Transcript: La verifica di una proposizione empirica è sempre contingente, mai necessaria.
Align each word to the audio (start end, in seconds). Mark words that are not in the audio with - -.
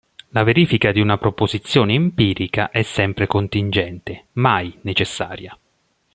La 0.29 0.41
verifica 0.41 0.91
di 0.91 0.99
una 0.99 1.19
proposizione 1.19 1.93
empirica 1.93 2.71
è 2.71 2.81
sempre 2.81 3.27
contingente, 3.27 4.29
mai 4.31 4.75
necessaria. 4.81 5.55